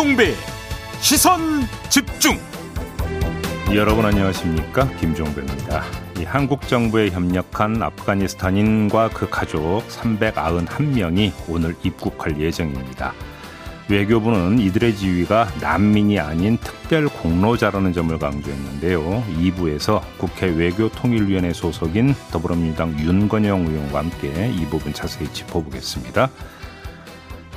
[0.00, 0.32] 김종배
[1.02, 2.38] 시선 집중
[3.74, 5.84] 여러분 안녕하십니까 김종배입니다.
[6.18, 13.12] 이 한국 정부에 협력한 아프가니스탄인과 그 가족 391명이 오늘 입국할 예정입니다.
[13.90, 19.24] 외교부는 이들의 지위가 난민이 아닌 특별 공로자라는 점을 강조했는데요.
[19.38, 26.30] 2부에서 국회 외교통일위원회 소속인 더불어민주당 윤건영 의원과 함께 이 부분 자세히 짚어보겠습니다.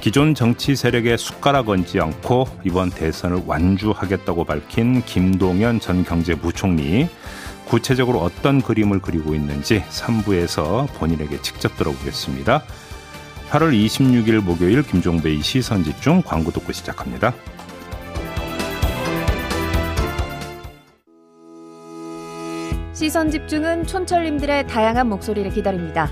[0.03, 7.07] 기존 정치 세력에 숟가락 얹지 않고 이번 대선을 완주하겠다고 밝힌 김동연 전 경제부총리
[7.63, 12.63] 구체적으로 어떤 그림을 그리고 있는지 3부에서 본인에게 직접 들어보겠습니다.
[13.49, 17.33] 8월 26일 목요일 김종배의 시선 집중 광고 듣고 시작합니다.
[22.91, 26.11] 시선 집중은 촌철님들의 다양한 목소리를 기다립니다.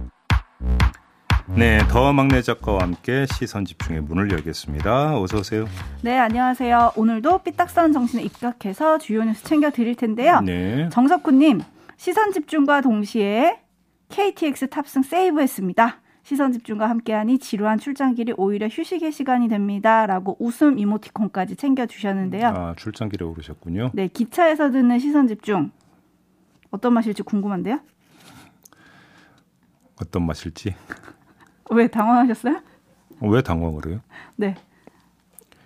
[1.57, 5.19] 네, 더 막내 작가와 함께 시선 집중의 문을 열겠습니다.
[5.19, 5.65] 어서 오세요.
[6.01, 6.93] 네, 안녕하세요.
[6.95, 10.41] 오늘도 삐딱선 정신에 입각해서 주요 뉴스 챙겨 드릴 텐데요.
[10.41, 10.87] 네.
[10.89, 11.61] 정석훈님,
[11.97, 13.59] 시선 집중과 동시에
[14.09, 15.97] KTX 탑승 세이브했습니다.
[16.23, 22.47] 시선 집중과 함께하니 지루한 출장길이 오히려 휴식의 시간이 됩니다라고 웃음 이모티콘까지 챙겨 주셨는데요.
[22.47, 23.91] 아 출장길에 오르셨군요.
[23.93, 25.71] 네 기차에서 듣는 시선 집중
[26.69, 27.79] 어떤 맛일지 궁금한데요.
[30.01, 30.75] 어떤 맛일지.
[31.71, 32.61] 왜 당황하셨어요?
[33.21, 33.99] 왜 당황을 해요?
[34.35, 34.55] 네.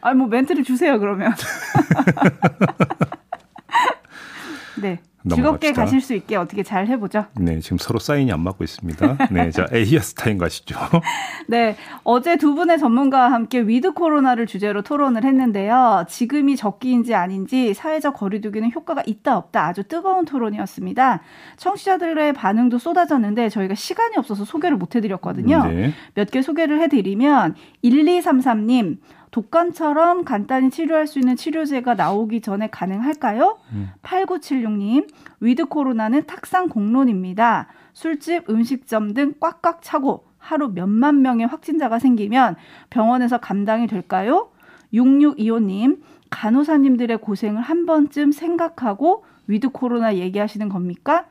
[0.01, 1.33] 아니 뭐 멘트를 주세요 그러면.
[4.81, 4.99] 네.
[5.33, 7.25] 즐겁게 가실 수 있게 어떻게 잘 해보죠.
[7.35, 9.29] 네, 지금 서로 사인이 안 맞고 있습니다.
[9.31, 10.75] 네, 자 JB Times 가시죠.
[11.47, 16.05] 네, 어제 두 분의 전문가와 함께 with 코로나를 주제로 토론을 했는데요.
[16.07, 21.21] 지금이 적기인지 아닌지 사회적 거리두기는 효과가 있다 없다 아주 뜨거운 토론이었습니다.
[21.57, 25.65] 청취자들의 반응도 쏟아졌는데 저희가 시간이 없어서 소개를 못 해드렸거든요.
[25.65, 25.93] 네.
[26.13, 28.97] 몇개 소개를 해드리면 1233님
[29.35, 33.57] 독감처럼 간단히 치료할 수 있는 치료제가 나오기 전에 가능할까요?
[33.73, 33.89] 음.
[34.01, 35.09] 8976님,
[35.41, 37.67] with 코로나는 탁상 공론입니다.
[37.91, 42.55] 술집, 음식점 등 꽉꽉 차고 하루 몇만 명의 확진자가 생기면
[42.89, 44.51] 병원에서 감당이 될까요?
[44.93, 51.25] 6625님, 간호사님들의 고생을 한 번쯤 생각하고 with 코로나 얘기하시는 겁니까?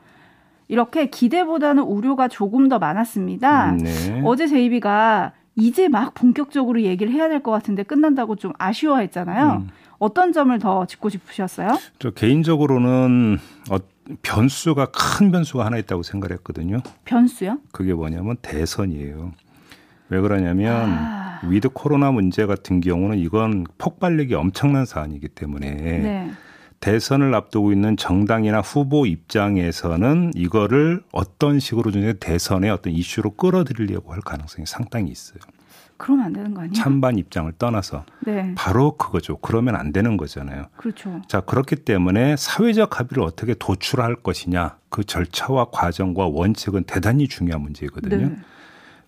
[0.67, 3.71] 이렇게 기대보다는 우려가 조금 더 많았습니다.
[3.71, 4.21] 음, 네.
[4.23, 9.63] 어제 JB가 이제 막 본격적으로 얘기를 해야 될 것 같은데 끝난다고 좀 아쉬워했잖아요.
[9.65, 9.69] 음.
[9.99, 11.77] 어떤 점을 더 짚고 싶으셨어요?
[11.99, 13.37] 저 개인적으로는
[13.71, 13.77] 어,
[14.21, 16.79] 변수가 큰 변수가 하나 있다고 생각했거든요.
[17.05, 17.59] 변수요?
[17.71, 19.31] 그게 뭐냐면 대선이에요.
[20.09, 21.39] 왜 그러냐면 아.
[21.43, 26.31] with 코로나 문제 같은 경우는 이건 폭발력이 엄청난 사안이기 때문에 네.
[26.79, 34.21] 대선을 앞두고 있는 정당이나 후보 입장에서는 이거를 어떤 식으로 좀 대선의 어떤 이슈로 끌어들이려고 할
[34.21, 35.39] 가능성이 상당히 있어요.
[35.97, 36.73] 그러면 안 되는 거 아니에요?
[36.73, 38.53] 찬반 입장을 떠나서 네.
[38.55, 39.37] 바로 그거죠.
[39.37, 40.65] 그러면 안 되는 거잖아요.
[40.75, 41.21] 그렇죠.
[41.27, 48.29] 자 그렇기 때문에 사회적 합의를 어떻게 도출할 것이냐 그 절차와 과정과 원칙은 대단히 중요한 문제거든요.
[48.29, 48.35] 네.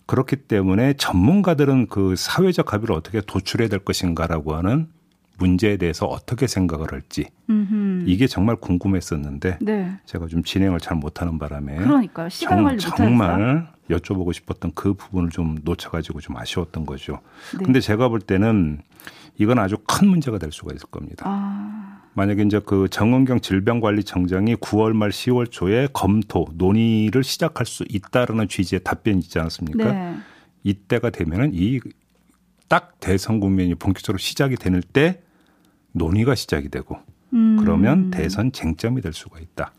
[0.06, 4.88] 그렇기 때문에 전문가들은 그 사회적 합의를 어떻게 도출해야 될 것인가라고 하는
[5.38, 8.04] 문제에 대해서 어떻게 생각을 할지 음흠.
[8.06, 9.92] 이게 정말 궁금했었는데 네.
[10.04, 12.28] 제가 좀 진행을 잘 못하는 바람에 그러니까요.
[12.28, 17.20] 시간 정, 정말 여쭤보고 싶었던 그 부분을 좀 놓쳐가지고 좀 아쉬웠던 거죠.
[17.56, 17.64] 네.
[17.64, 18.80] 근데 제가 볼 때는
[19.38, 21.24] 이건 아주 큰 문제가 될 수가 있을 겁니다.
[21.26, 22.02] 아.
[22.14, 28.80] 만약에 이제 그 정은경 질병관리청장이 9월 말 10월 초에 검토 논의를 시작할 수 있다라는 취지의
[28.82, 29.92] 답변이 있지 않았습니까?
[29.92, 30.16] 네.
[30.64, 31.80] 이때가 되면은 이
[32.68, 35.22] 딱 대선 국면이 본격적으로 시작이 되는 때
[35.98, 36.96] 논의가 시작이 되고
[37.34, 37.56] 음.
[37.60, 39.72] 그러면 대선 쟁점이 될 수가 있다.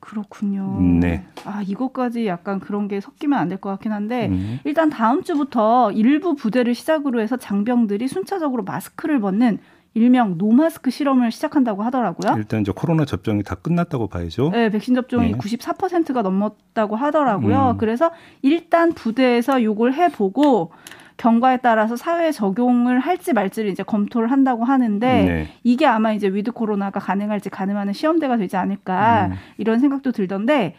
[0.00, 0.80] 그렇군요.
[1.00, 1.24] 네.
[1.44, 4.60] 아, 이것까지 약간 그런 게 섞이면 안 될 것 같긴 한데, 음.
[4.64, 9.58] 일단 다음 주부터 일부 부대를 시작으로 해서 장병들이 순차적으로 마스크를 벗는
[9.94, 12.36] 일명 노마스크 실험을 시작한다고 하더라고요.
[12.36, 14.50] 일단 이제 코로나 접종이 다 끝났다고 봐야죠.
[14.50, 15.38] 네, 백신 접종이 네.
[15.38, 17.70] 94%가 넘었다고 하더라고요.
[17.72, 17.78] 음.
[17.78, 18.12] 그래서
[18.42, 20.70] 일단 부대에서 요걸 해보고,
[21.16, 25.48] 경과에 따라서 사회에 적용을 할지 말지를 이제 검토를 한다고 하는데 네.
[25.64, 29.32] 이게 아마 이제 with 코로나가 가능할지 가능하는 시험대가 되지 않을까 음.
[29.58, 30.74] 이런 생각도 들던데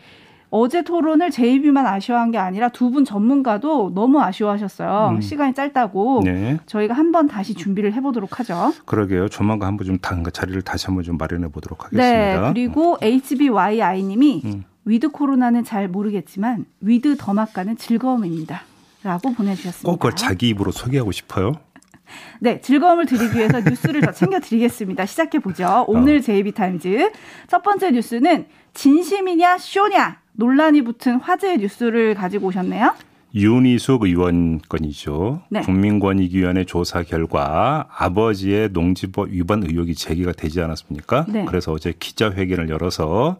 [0.50, 5.16] 어제 토론을 JB만 아쉬워한 게 아니라 두 분 전문가도 너무 아쉬워하셨어요.
[5.16, 5.22] 음.
[5.22, 6.22] 시간이 짧다고.
[6.24, 6.58] 네.
[6.68, 8.72] 저희가 한번 다시 준비를 해보도록 하죠.
[8.86, 9.28] 그러게요.
[9.28, 12.02] 조만간 한번 좀 다- 자리를 다시 한번 좀 마련해 보도록 네.
[12.02, 12.54] 하겠습니다.
[12.54, 14.64] 그리고 HBYI님이 음.
[14.86, 18.62] with 코로나는 잘 모르겠지만 with 더마카는 즐거움입니다.
[19.08, 19.90] 라고 보내주셨습니다.
[19.90, 21.54] 꼭 그걸 자기 입으로 소개하고 싶어요.
[22.40, 25.06] 네, 즐거움을 드리기 위해서 뉴스를 더 챙겨드리겠습니다.
[25.06, 25.86] 시작해보죠.
[25.88, 27.12] 오늘 JB Times.
[27.48, 32.96] 첫 번째 뉴스는 진심이냐 쇼냐 논란이 붙은 화제의 뉴스를 가지고 오셨네요.
[33.34, 35.42] 윤희숙 의원 건이죠.
[35.50, 35.62] 네.
[35.62, 41.26] 국민권익위원회 조사 결과 아버지의 농지법 위반 의혹이 제기가 되지 않았습니까?
[41.30, 41.46] 네.
[41.46, 43.38] 그래서 어제 기자회견을 열어서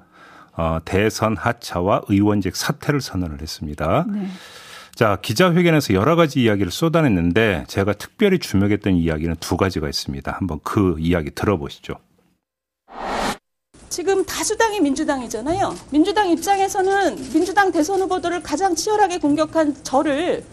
[0.54, 4.06] 어, 대선 하차와 의원직 사퇴를 선언을 했습니다.
[4.12, 4.28] 네.
[4.98, 10.32] 자, 기자회견에서 여러 가지 이야기를 쏟아냈는데 제가 특별히 주목했던 이야기는 두 가지가 있습니다.
[10.32, 11.94] 한번 그 이야기 들어보시죠.
[13.90, 15.76] 지금 다수당이 민주당이잖아요.
[15.92, 20.44] 민주당 입장에서는 민주당 대선 후보들을 가장 치열하게 공격한 저를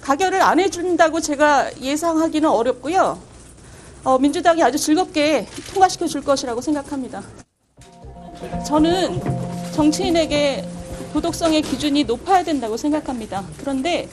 [0.00, 3.20] 가결을 안 해준다고 제가 예상하기는 어렵고요.
[4.04, 7.22] 어, 민주당이 아주 즐겁게 통과시켜 줄 것이라고 생각합니다.
[8.66, 9.20] 저는
[9.74, 10.71] 정치인에게
[11.12, 13.44] 도덕성의 기준이 높아야 된다고 생각합니다.
[13.58, 14.08] 그런데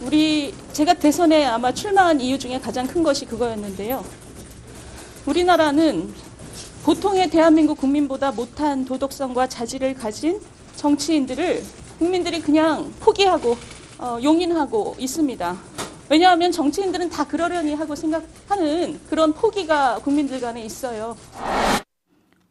[0.00, 4.04] 우리 제가 대선에 아마 출마한 이유 중에 가장 큰 것이 그거였는데요.
[5.26, 6.12] 우리나라는
[6.82, 10.40] 보통의 대한민국 국민보다 못한 도덕성과 자질을 가진
[10.74, 11.62] 정치인들을
[11.98, 13.56] 국민들이 그냥 포기하고
[13.98, 15.56] 어, 용인하고 있습니다.
[16.08, 21.16] 왜냐하면 정치인들은 다 그러려니 하고 생각하는 그런 포기가 국민들 간에 있어요.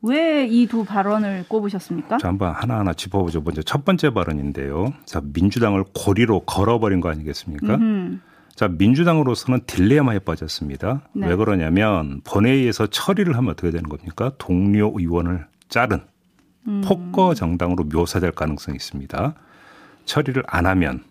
[0.03, 2.17] 왜 이 두 발언을 꼽으셨습니까?
[2.17, 3.41] 자, 한번 하나하나 짚어보죠.
[3.41, 4.93] 먼저 첫 번째 발언인데요.
[5.05, 7.75] 자, 민주당을 고리로 걸어버린 거 아니겠습니까?
[7.75, 8.21] 음,
[8.55, 11.01] 자, 민주당으로서는 딜레마에 빠졌습니다.
[11.13, 11.27] 네.
[11.27, 14.31] 왜 그러냐면 본회의에서 처리를 하면 어떻게 되는 겁니까?
[14.37, 16.01] 동료 의원을 자른
[16.67, 16.81] 음.
[16.83, 19.35] 폭거 정당으로 묘사될 가능성이 있습니다.
[20.05, 21.03] 처리를 안 하면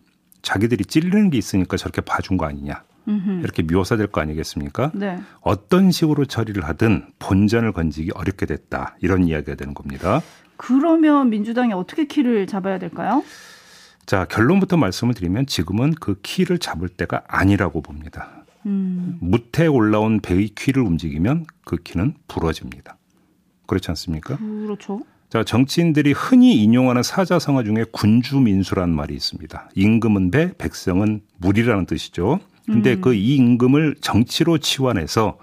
[0.42, 2.82] 자기들이 찔리는 게 있으니까 저렇게 봐준 거 아니냐.
[3.08, 3.40] 음흠.
[3.42, 4.92] 이렇게 묘사될 거 아니겠습니까?
[4.94, 5.18] 네.
[5.40, 8.96] 어떤 식으로 처리를 하든 본전을 건지기 어렵게 됐다.
[9.00, 10.20] 이런 이야기가 되는 겁니다.
[10.56, 13.22] 그러면 민주당이 어떻게 키를 잡아야 될까요?
[14.06, 18.44] 자, 결론부터 말씀을 드리면 지금은 그 키를 잡을 때가 아니라고 봅니다.
[18.66, 22.98] 음, 무태 올라온 배의 키를 움직이면 그 키는 부러집니다.
[23.66, 24.36] 그렇지 않습니까?
[24.36, 25.00] 그렇죠.
[25.30, 29.70] 자, 정치인들이 흔히 인용하는 사자성어 중에 군주민수라는 말이 있습니다.
[29.76, 32.40] 임금은 배, 백성은 물이라는 뜻이죠.
[32.72, 35.38] 근데 그이 임금을 정치로 치환해서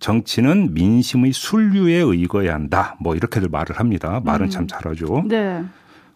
[0.00, 2.96] 정치는 민심의 순류에 의거해야 한다.
[3.00, 4.20] 뭐 이렇게들 말을 합니다.
[4.24, 5.24] 말은 참 잘하죠.
[5.28, 5.64] 네.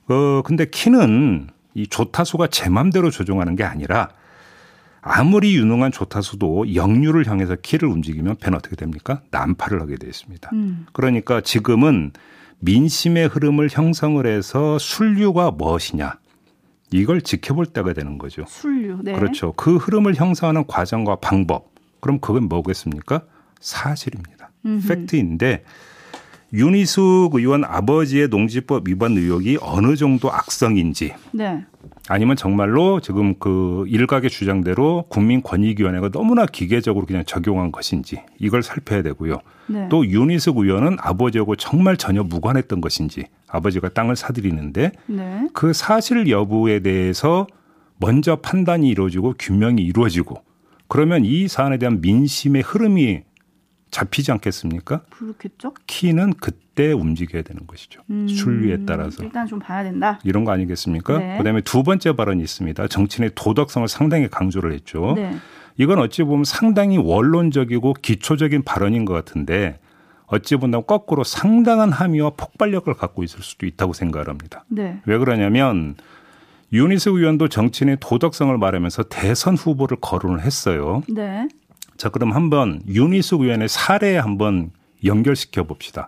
[0.08, 4.08] 어, 근데 키는 이 조타수가 제 맘대로 조종하는 게 아니라
[5.00, 9.22] 아무리 유능한 조타수도 역류를 향해서 키를 움직이면 배는 어떻게 됩니까?
[9.30, 10.50] 난파를 하게 되어 있습니다.
[10.52, 12.12] 음, 그러니까 지금은
[12.60, 16.18] 민심의 흐름을 형성을 해서 순류가 무엇이냐
[16.90, 18.44] 이걸 지켜볼 때가 되는 거죠.
[18.46, 19.00] 순류.
[19.02, 19.12] 네.
[19.12, 19.52] 그렇죠.
[19.52, 21.70] 그 흐름을 형성하는 과정과 방법.
[22.00, 23.23] 그럼 그건 뭐겠습니까?
[23.61, 24.50] 사실입니다.
[24.64, 24.88] 음흠.
[24.88, 25.64] 팩트인데
[26.52, 31.64] 윤희숙 의원 아버지의 농지법 위반 의혹이 어느 정도 악성인지 네.
[32.08, 39.40] 아니면 정말로 지금 그 일각의 주장대로 국민권익위원회가 너무나 기계적으로 그냥 적용한 것인지 이걸 살펴야 되고요.
[39.66, 39.88] 네.
[39.90, 45.49] 또 윤희숙 의원은 아버지하고 정말 전혀 무관했던 것인지 아버지가 땅을 사들이는데 네.
[45.52, 47.47] 그 사실 여부에 대해서
[47.99, 50.42] 먼저 판단이 이루어지고 규명이 이루어지고
[50.88, 53.23] 그러면 이 사안에 대한 민심의 흐름이
[53.90, 55.02] 잡히지 않겠습니까?
[55.11, 55.75] 그렇겠죠.
[55.87, 58.02] 키는 그때 움직여야 되는 것이죠.
[58.11, 59.23] 음, 순리에 따라서.
[59.23, 60.18] 일단 좀 봐야 된다.
[60.25, 61.18] 이런 거 아니겠습니까?
[61.18, 61.38] 네.
[61.38, 62.88] 그다음에 두 번째 발언이 있습니다.
[62.88, 65.14] 정치인의 도덕성을 상당히 강조를 했죠.
[65.16, 65.37] 네.
[65.76, 69.78] 이건 어찌 보면 상당히 원론적이고 기초적인 발언인 것 같은데
[70.26, 74.64] 어찌 본다면 거꾸로 상당한 함의와 폭발력을 갖고 있을 수도 있다고 생각을 합니다.
[74.68, 75.00] 네.
[75.07, 75.95] 왜 그러냐면
[76.73, 81.02] 윤희숙 의원도 정치인의 도덕성을 말하면서 대선 후보를 거론을 했어요.
[81.09, 81.49] 네.
[81.99, 84.71] 자, 그럼 한번 윤희숙 의원의 사례에 한번
[85.05, 86.07] 연결시켜 봅시다.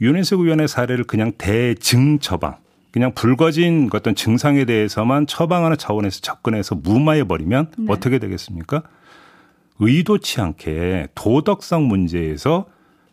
[0.00, 2.56] 윤희숙 의원의 사례를 그냥 대증 처방,
[2.90, 7.86] 그냥 불거진 어떤 증상에 대해서만 처방하는 차원에서 접근해서 무마해 버리면 네.
[7.88, 8.82] 어떻게 되겠습니까?
[9.78, 12.66] 의도치 않게 도덕성 문제에서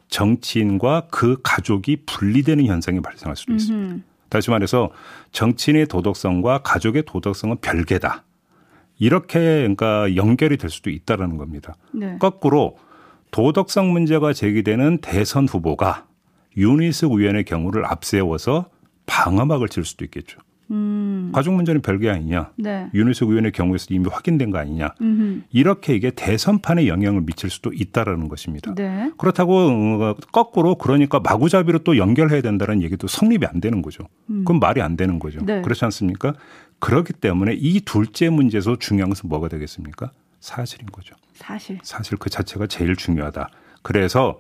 [0.07, 3.93] 정치인과 그 가족이 분리되는 현상이 발생할 수도 있습니다.
[3.93, 4.01] 음흠.
[4.29, 4.89] 다시 말해서
[5.33, 8.23] 정치인의 도덕성과 가족의 도덕성은 별개다.
[8.97, 11.75] 이렇게 그러니까 연결이 될 수도 있다라는 겁니다.
[11.91, 12.17] 네.
[12.19, 12.77] 거꾸로
[13.31, 16.05] 도덕성 문제가 제기되는 대선 후보가
[16.57, 18.69] 윤희숙 의원의 경우를 앞세워서
[19.05, 20.39] 방어막을 칠 수도 있겠죠.
[20.71, 21.31] 음.
[21.33, 22.51] 가족 문제는 별개 아니냐.
[22.55, 22.87] 네.
[22.93, 24.95] 윤희숙 의원의 경우에서 이미 확인된 거 아니냐.
[24.99, 25.41] 음흠.
[25.51, 28.73] 이렇게 이게 대선판에 영향을 미칠 수도 있다라는 것입니다.
[28.73, 29.11] 네.
[29.17, 34.05] 그렇다고 어, 거꾸로 그러니까 마구잡이로 또 연결해야 된다는 얘기도 성립이 안 되는 거죠.
[34.27, 35.39] 그건 말이 안 되는 거죠.
[35.45, 35.61] 네.
[35.61, 36.33] 그렇지 않습니까?
[36.79, 40.11] 그렇기 때문에 이 둘째 문제에서 중요한 것은 뭐가 되겠습니까?
[40.39, 41.15] 사실인 거죠.
[41.33, 41.79] 사실.
[41.83, 43.49] 사실 그 자체가 제일 중요하다.
[43.81, 44.39] 그래서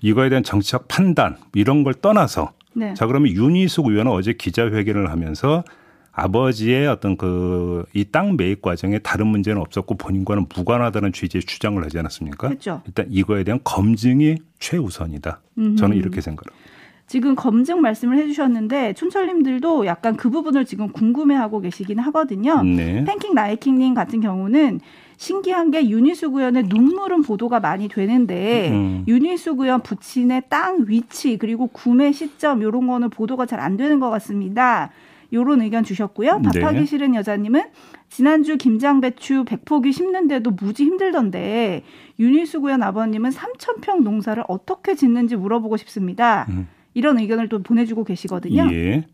[0.00, 2.94] 이거에 대한 정치적 판단 이런 걸 떠나서 네.
[2.94, 5.64] 자 그러면 윤희숙 의원은 어제 기자회견을 하면서
[6.12, 11.98] 아버지의 어떤 그 이 땅 매입 과정에 다른 문제는 없었고 본인과는 무관하다는 취지의 주장을 하지
[11.98, 12.48] 않았습니까?
[12.48, 12.82] 했죠.
[12.86, 15.40] 일단 이거에 대한 검증이 최우선이다.
[15.78, 16.69] 저는 이렇게 생각합니다.
[17.10, 22.62] 지금 검증 말씀을 해주셨는데 촌철님들도 약간 그 부분을 지금 궁금해하고 계시긴 하거든요.
[22.62, 23.04] 네.
[23.04, 24.78] 팬킹 나이킹님 같은 경우는
[25.16, 29.04] 신기한 게 윤희숙 의원의 눈물은 보도가 많이 되는데 음.
[29.08, 34.08] 윤희숙 의원 부친의 땅 위치 그리고 구매 시점 이런 거는 보도가 잘 안 되는 것
[34.10, 34.92] 같습니다.
[35.32, 36.38] 요런 의견 주셨고요.
[36.38, 36.60] 네.
[36.60, 37.64] 밥하기 싫은 여자님은
[38.08, 41.82] 지난주 김장배추 100포기 심는데도 무지 힘들던데
[42.20, 46.46] 윤희숙 의원 아버님은 3,000평 농사를 어떻게 짓는지 물어보고 싶습니다.
[46.50, 46.68] 음.
[46.94, 48.68] 이런 의견을 또 보내주고 계시거든요.
[48.72, 49.04] 예.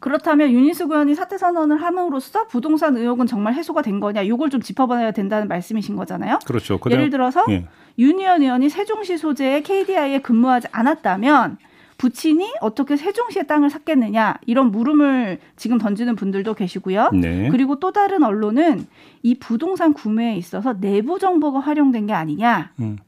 [0.00, 4.22] 그렇다면 윤희숙 의원이 사퇴 선언을 함으로써 부동산 의혹은 정말 해소가 된 거냐?
[4.22, 6.40] 이걸 좀 짚어봐야 된다는 말씀이신 거잖아요.
[6.44, 6.78] 그렇죠.
[6.90, 7.66] 예를 들어서 예.
[7.98, 11.58] 윤희원 의원이 세종시 소재의 KDI에 근무하지 않았다면
[11.98, 17.10] 부친이 어떻게 세종시의 땅을 샀겠느냐 이런 물음을 지금 던지는 분들도 계시고요.
[17.12, 17.48] 네.
[17.50, 18.86] 그리고 또 다른 언론은
[19.22, 22.72] 이 부동산 구매에 있어서 내부 정보가 활용된 게 아니냐.
[22.80, 22.98] 음.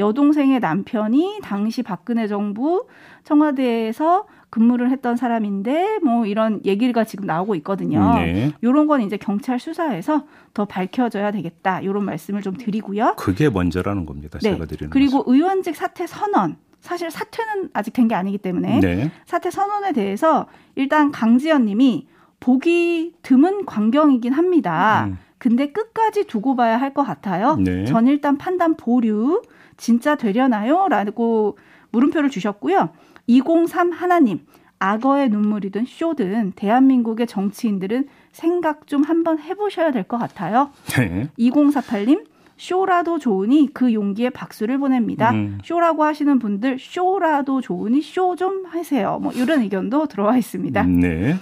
[0.00, 2.86] 여동생의 남편이 당시 박근혜 정부
[3.24, 8.14] 청와대에서 근무를 했던 사람인데 뭐 이런 얘기가 지금 나오고 있거든요.
[8.16, 8.52] 네.
[8.64, 11.84] 요런 건 이제 경찰 수사에서 더 밝혀져야 되겠다.
[11.84, 13.14] 요런 말씀을 좀 드리고요.
[13.16, 14.40] 그게 먼저라는 겁니다.
[14.42, 14.50] 네.
[14.52, 16.56] 제가 드리는 그리고 의원직 사퇴 선언.
[16.80, 18.96] 사실 사퇴는 아직 된 게 아니기 때문에 말씀.
[18.96, 19.10] 네.
[19.26, 22.08] 사퇴 선언에 대해서 일단 강지연 님이
[22.40, 25.04] 보기 드문 광경이긴 합니다.
[25.08, 25.18] 음.
[25.40, 27.56] 근데 끝까지 두고 봐야 할 것 같아요.
[27.56, 27.84] 네.
[27.86, 29.42] 전 일단 판단 보류
[29.76, 30.86] 진짜 되려나요?
[30.88, 31.56] 라고
[31.92, 32.90] 물음표를 주셨고요.
[33.26, 34.40] 203 하나님
[34.78, 40.70] 악어의 눈물이든 쇼든 대한민국의 정치인들은 생각 좀 한번 해보셔야 될 것 같아요.
[40.96, 41.28] 네.
[41.38, 42.24] 2048님
[42.56, 45.30] 쇼라도 좋으니 그 용기에 박수를 보냅니다.
[45.30, 45.58] 음.
[45.64, 49.18] 쇼라고 하시는 분들 쇼라도 좋으니 쇼 좀 하세요.
[49.22, 50.82] 뭐 이런 의견도 들어와 있습니다.
[50.84, 51.36] 네.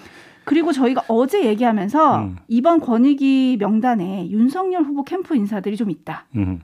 [0.49, 2.37] 그리고 저희가 어제 얘기하면서 음.
[2.49, 6.25] 이번 권익위 명단에 윤석열 후보 캠프 인사들이 좀 있다.
[6.37, 6.61] 음.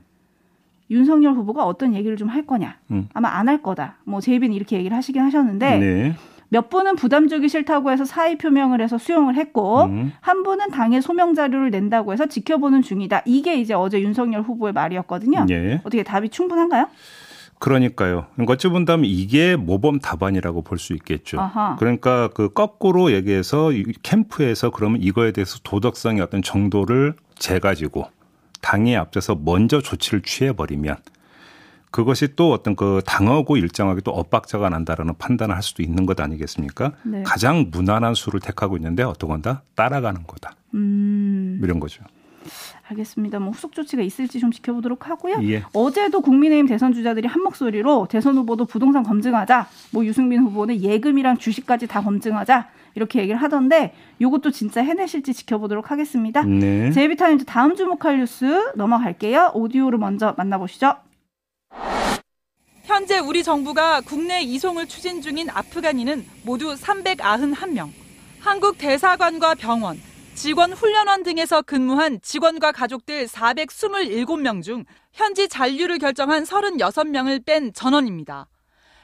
[0.89, 2.77] 윤석열 후보가 어떤 얘기를 좀 할 거냐.
[2.91, 3.07] 음.
[3.13, 3.97] 아마 안 할 거다.
[4.03, 6.13] 뭐 제이비는 이렇게 얘기를 하시긴 하셨는데 네.
[6.49, 10.11] 몇 분은 부담 주기 싫다고 해서 사의 표명을 해서 수용을 했고 음.
[10.21, 13.21] 한 분은 당일 소명 자료를 낸다고 해서 지켜보는 중이다.
[13.25, 15.45] 이게 이제 어제 윤석열 후보의 말이었거든요.
[15.49, 15.75] 예.
[15.83, 16.87] 어떻게 답이 충분한가요?
[17.59, 18.27] 그러니까요.
[18.33, 21.39] 그러니까 어찌 본다면 이게 모범 답안이라고 볼 수 있겠죠.
[21.39, 21.75] 아하.
[21.77, 28.09] 그러니까 그 거꾸로 얘기해서 이 캠프에서 그러면 이거에 대해서 도덕성의 어떤 정도를 재가지고
[28.61, 30.97] 당에 앞서서 먼저 조치를 취해버리면
[31.91, 36.91] 그것이 또 어떤 그 당하고 일정하게 또 엇박자가 난다라는 판단을 할 수도 있는 것 아니겠습니까?
[37.03, 37.23] 네.
[37.23, 39.61] 가장 무난한 수를 택하고 있는데 어떤 건다?
[39.75, 40.51] 따라가는 거다.
[40.73, 42.03] 음, 이런 거죠.
[42.89, 43.39] 알겠습니다.
[43.39, 45.37] 뭐 후속 조치가 있을지 좀 지켜보도록 하고요.
[45.43, 45.63] 예.
[45.73, 49.67] 어제도 국민의힘 대선 주자들이 한 목소리로 대선 후보도 부동산 검증하자.
[49.91, 52.69] 뭐 유승민 후보는 예금이랑 주식까지 다 검증하자.
[52.95, 56.43] 이렇게 얘기를 하던데 요것도 진짜 해내실지 지켜보도록 하겠습니다.
[56.43, 56.91] 네.
[56.91, 59.51] 제이비타임즈 다음 주목할 뉴스 넘어갈게요.
[59.53, 60.95] 오디오로 먼저 만나보시죠.
[62.83, 67.89] 현재 우리 정부가 국내 이송을 추진 중인 아프간인은 모두 391명.
[68.39, 69.97] 한국 대사관과 병원,
[70.35, 78.47] 직원 훈련원 등에서 근무한 직원과 가족들 427명 중 현지 잔류를 결정한 36명을 뺀 전원입니다.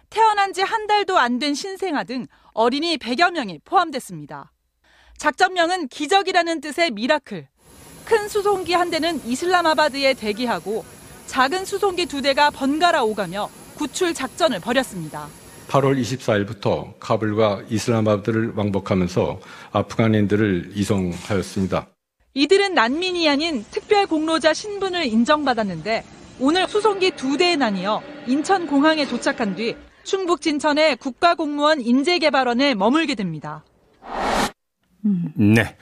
[0.10, 4.52] 태어난 지 한 달도 안 된 신생아 등 어린이 100여 명이 포함됐습니다.
[5.18, 7.48] 작전명은 기적이라는 뜻의 Miracle.
[8.06, 10.84] 큰 수송기 한 대는 이슬라마바드에 대기하고
[11.28, 15.30] 작은 수송기 두 대가 번갈아 오가며 구출 작전을 벌였습니다.
[15.72, 19.40] 8월 24일부터 카불과 이슬라마바드를 왕복하면서
[19.72, 21.88] 아프간인들을 이송하였습니다.
[22.34, 26.04] 이들은 난민이 아닌 특별 공로자 신분을 인정받았는데
[26.40, 33.64] 오늘 수송기 두 대에 나뉘어 인천 공항에 도착한 뒤 충북 진천의 국가공무원 인재개발원에 머물게 됩니다.
[35.36, 35.78] 네.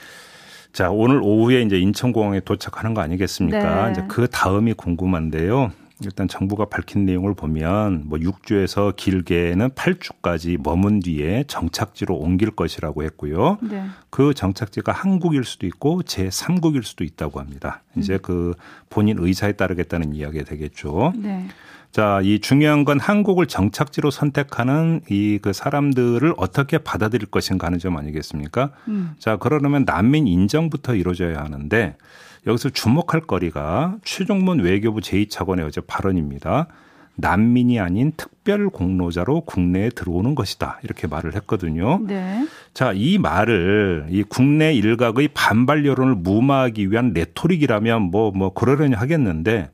[0.72, 3.86] 자, 오늘 오후에 이제 인천공항에 도착하는 거 아니겠습니까?
[3.86, 3.92] 네.
[3.92, 5.72] 이제 그 다음이 궁금한데요.
[6.04, 13.58] 일단 정부가 밝힌 내용을 보면 뭐 6주에서 길게는 8주까지 머문 뒤에 정착지로 옮길 것이라고 했고요.
[13.62, 13.86] 네.
[14.10, 17.82] 그 정착지가 한국일 수도 있고 제3국일 수도 있다고 합니다.
[17.98, 18.54] 이제 그
[18.90, 21.14] 본인 의사에 따르겠다는 이야기가 되겠죠.
[21.18, 21.48] 네.
[21.92, 27.98] 자, 이 중요한 건 한국을 정착지로 선택하는 이 그 사람들을 어떻게 받아들일 것인가 하는 점
[27.98, 28.72] 아니겠습니까?
[28.88, 29.12] 음.
[29.20, 31.96] 자, 그러려면 난민 인정부터 이루어져야 하는데
[32.48, 36.68] 여기서 주목할 거리가 최종문 외교부 제2차관의 어제 발언입니다.
[37.16, 40.80] 난민이 아닌 특별 공로자로 국내에 들어오는 것이다.
[40.84, 42.00] 이렇게 말을 했거든요.
[42.08, 42.48] 네.
[42.74, 49.70] 자, 이 말을 이 국내 일각의 반발 여론을 무마하기 위한 레토릭이라면 뭐, 뭐, 그러려니 하겠는데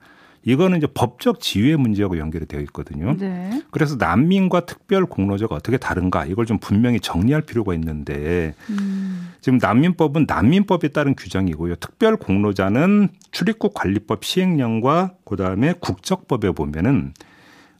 [0.45, 3.17] 이거는 이제 법적 지위의 문제하고 연결이 되어 있거든요.
[3.17, 3.63] 네.
[3.71, 9.31] 그래서 난민과 특별 공로자가 어떻게 다른가 이걸 좀 분명히 정리할 필요가 있는데 음.
[9.41, 11.75] 지금 난민법은 난민법에 따른 규정이고요.
[11.75, 17.13] 특별 공로자는 출입국 관리법 시행령과 그다음에 국적법에 보면은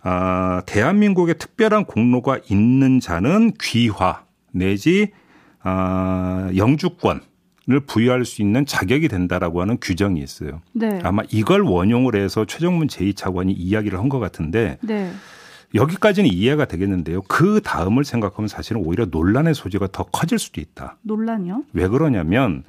[0.01, 5.12] 아, 대한민국에 특별한 공로가 있는 자는 귀화 내지
[5.62, 7.22] 아, 영주권
[7.67, 10.62] 을 부여할 수 있는 자격이 된다라고 하는 규정이 있어요.
[10.72, 11.00] 네.
[11.03, 15.12] 아마 이걸 원용을 해서 최정문 제2차관이 이야기를 한 것 같은데 네.
[15.74, 17.24] 여기까지는 이해가 되겠는데요.
[17.24, 20.98] 그 다음을 생각하면 사실은 오히려 논란의 소지가 더 커질 수도 있다.
[21.01, 21.63] 논란이요?
[21.74, 22.63] 왜 그러냐면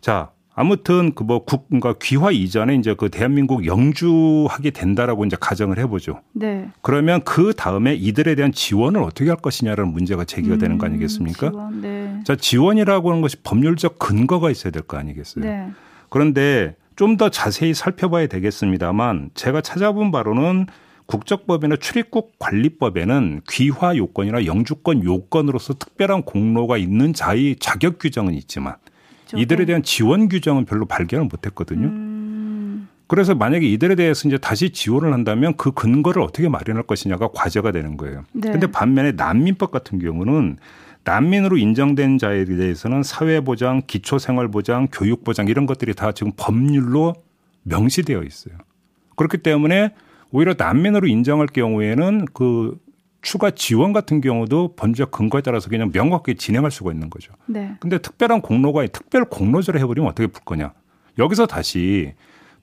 [0.00, 0.30] 자
[0.60, 6.20] 아무튼 그 뭐 국, 그러니까 귀화 이전에 이제 그 대한민국 영주하게 된다라고 이제 가정을 해보죠.
[6.32, 6.68] 네.
[6.82, 10.90] 그러면 그 다음에 이들에 대한 지원을 어떻게 할 것이냐라는 문제가 제기가 음, 되는 거 음,
[10.92, 11.50] 아니겠습니까?
[11.50, 12.20] 지원, 네.
[12.24, 15.44] 자, 지원이라고 하는 것이 법률적 근거가 있어야 될 거 아니겠어요?
[15.44, 15.70] 네.
[16.08, 20.66] 그런데 좀 더 자세히 살펴봐야 되겠습니다만 제가 찾아본 바로는
[21.06, 28.74] 국적법이나 출입국 관리법에는 귀화 요건이나 영주권 요건으로서 특별한 공로가 있는 자의 자격 규정은 있지만
[29.30, 29.42] 그렇죠.
[29.42, 29.64] 이들에 네.
[29.66, 31.86] 대한 지원 규정은 별로 발견을 못했거든요.
[31.86, 32.88] 음.
[33.06, 37.96] 그래서 만약에 이들에 대해서 이제 다시 지원을 한다면 그 근거를 어떻게 마련할 것이냐가 과제가 되는
[37.96, 38.24] 거예요.
[38.32, 38.52] 네.
[38.52, 40.58] 근데 반면에 난민법 같은 경우는
[41.02, 47.14] 난민으로 인정된 자에 대해서는 사회보장, 기초생활보장, 교육보장 이런 것들이 다 지금 법률로
[47.64, 48.54] 명시되어 있어요.
[49.16, 49.92] 그렇기 때문에
[50.30, 52.78] 오히려 난민으로 인정할 경우에는 그
[53.22, 57.32] 추가 지원 같은 경우도 법적 근거에 따라서 그냥 명확하게 진행할 수가 있는 거죠.
[57.46, 57.74] 네.
[57.80, 60.72] 근데 특별한 공로가 특별 공로제를 해버리면 어떻게 풀 거냐.
[61.18, 62.14] 여기서 다시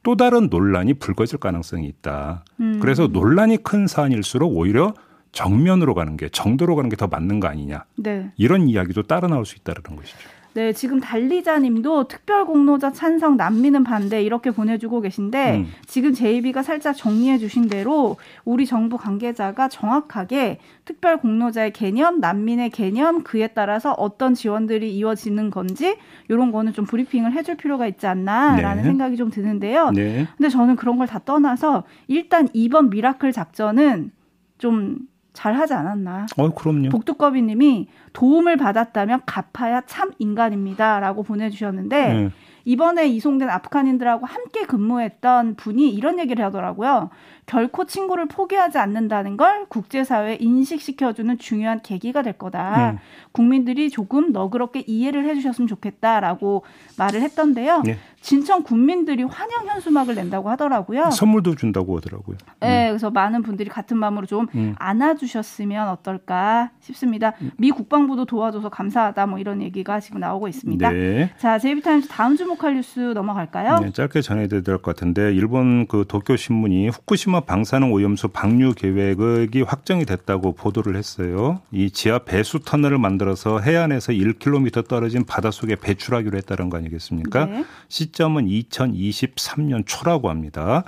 [0.04, 2.44] 또 다른 논란이 불거질 가능성이 있다.
[2.60, 2.80] 음.
[2.82, 4.94] 그래서 논란이 큰 사안일수록 오히려
[5.32, 7.84] 정면으로 가는 게 정도로 가는 게 더 맞는 거 아니냐.
[7.98, 8.32] 네.
[8.38, 10.18] 이런 이야기도 따라 나올 수 있다는 것이죠.
[10.58, 15.68] 네, 지금 달리자님도 특별 공로자 찬성 난민은 반대 이렇게 보내주고 계신데 음.
[15.86, 23.22] 지금 JB가 살짝 정리해 주신 대로 우리 정부 관계자가 정확하게 특별 공로자의 개념, 난민의 개념
[23.22, 25.96] 그에 따라서 어떤 지원들이 이루어지는 건지
[26.28, 28.90] 이런 거는 좀 브리핑을 해줄 필요가 있지 않나라는 네.
[28.90, 29.92] 생각이 좀 드는데요.
[29.92, 30.28] 네.
[30.38, 34.10] 근데 저는 그런 걸 다 떠나서 일단 이번 Miracle 작전은
[34.58, 34.98] 좀
[35.38, 36.26] 잘 하지 않았나.
[36.36, 36.90] 어, 그럼요.
[36.90, 42.30] 복두꺼비 님이 도움을 받았다면 갚아야 참 인간입니다 라고 보내주셨는데 네.
[42.66, 47.12] 이번에 이송된 아프간인들하고 함께 근무했던 분이 이런 얘기를 하더라고요.
[47.46, 52.94] 결코 친구를 포기하지 않는다는 걸 국제사회에 인식시켜주는 중요한 계기가 될 거다.
[52.94, 52.98] 음.
[53.32, 56.64] 국민들이 조금 너그럽게 이해를 해주셨으면 좋겠다라고
[56.98, 57.84] 말을 했던데요.
[57.86, 57.98] 네.
[58.22, 61.12] 진천 국민들이 환영 현수막을 낸다고 하더라고요.
[61.12, 62.38] 선물도 준다고 하더라고요.
[62.60, 62.92] 네, 음.
[62.92, 64.76] 그래서 많은 분들이 같은 마음으로 좀 음.
[64.78, 67.34] 안아주셨으면 어떨까 싶습니다.
[67.42, 67.52] 음.
[67.58, 70.92] 미 국방부도 도와줘서 감사하다 뭐 이런 얘기가 지금 나오고 있습니다.
[70.92, 71.32] 네.
[71.38, 73.80] 자, 제이비타임즈 다음 주목할 뉴스 넘어갈까요?
[73.80, 78.74] 네, 짧게 전해드려야 될 것 같은데 일본 그 도쿄 신문이 후쿠시마 후쿠시마 방사능 오염수 방류
[78.76, 81.62] 계획이 확정이 됐다고 보도를 했어요.
[81.72, 87.46] 이 지하 배수 터널을 만들어서 해안에서 1km 떨어진 바닷속에 배출하기로 했다는 거 아니겠습니까?
[87.46, 87.66] 네.
[88.08, 90.84] 시점은 2023년 초라고 합니다.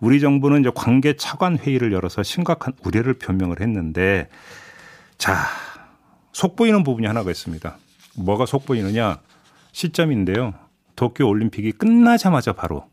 [0.00, 4.28] 우리 정부는 이제 관계 차관 회의를 열어서 심각한 우려를 표명을 했는데
[5.18, 5.44] 자,
[6.32, 7.76] 속보이는 부분이 하나가 있습니다.
[8.16, 9.18] 뭐가 속보이느냐?
[9.72, 10.54] 시점인데요.
[10.96, 12.84] 도쿄 올림픽이 끝나자마자 바로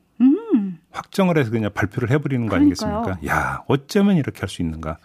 [0.92, 2.96] 확정을 해서 그냥 발표를 해버리는 거 그러니까요.
[2.98, 3.28] 아니겠습니까?
[3.36, 4.98] 야, 어쩌면 이렇게 할 수 있는가?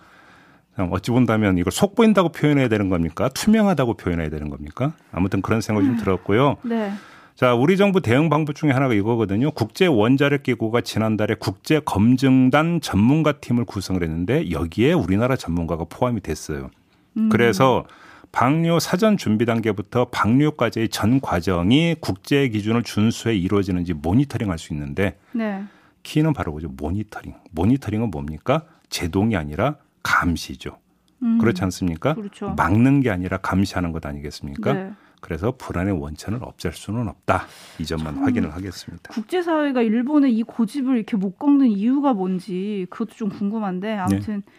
[0.91, 3.29] 어찌 본다면 이걸 속보인다고 표현해야 되는 겁니까?
[3.29, 4.93] 투명하다고 표현해야 되는 겁니까?
[5.13, 5.99] 아무튼 그런 생각이 좀 음.
[6.01, 6.57] 들었고요.
[6.65, 6.93] 네.
[7.35, 9.51] 자, 우리 정부 대응 방법 중에 하나가 이거거든요.
[9.51, 16.71] 국제 원자력 기구가 지난달에 국제 검증단 전문가 팀을 구성을 했는데 여기에 우리나라 전문가가 포함이 됐어요.
[17.17, 17.29] 음.
[17.31, 17.87] 그래서
[18.31, 25.19] 방류 사전 준비 단계부터 방류까지의 전 과정이 국제 기준을 준수해 이루어지는지 모니터링 할 수 있는데
[25.33, 25.65] 네.
[26.05, 27.35] 키는 바로 그죠 모니터링.
[27.51, 28.63] 모니터링은 뭡니까?
[28.91, 30.79] 제동이 아니라 감시죠.
[31.23, 31.39] 음.
[31.39, 32.15] 그렇지 않습니까?
[32.15, 32.51] 그렇죠.
[32.51, 34.73] 막는 게 아니라 감시하는 것 아니겠습니까?
[34.73, 34.91] 네.
[35.25, 37.47] 그래서 불안의 원천을 없앨 수는 없다.
[37.79, 39.11] 이 점만 확인을 하겠습니다.
[39.11, 44.53] 국제사회가 일본의 이 고집을 이렇게 못 꺾는 이유가 뭔지 그것도 좀 궁금한데 아무튼 네.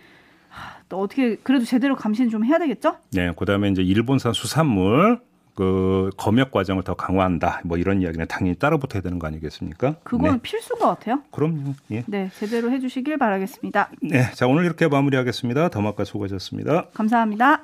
[0.90, 2.98] 또 어떻게 그래도 제대로 감시는 좀 해야 되겠죠?
[3.12, 5.22] 네, 그다음에 이제 일본산 수산물
[5.54, 7.62] 그 검역 과정을 더 강화한다.
[7.64, 9.98] 뭐 이런 이야기는 당연히 따라 붙어야 되는 거 아니겠습니까?
[10.04, 10.40] 그건 네.
[10.42, 11.22] 필수인 것 같아요.
[11.30, 11.76] 그럼요.
[11.92, 12.04] 예.
[12.08, 13.92] 네, 제대로 해주시길 바라겠습니다.
[14.02, 14.32] 네.
[14.34, 15.70] 자, 오늘 이렇게 마무리하겠습니다.
[15.70, 16.88] 더마카 수고하셨습니다.
[16.96, 17.64] 감사합니다.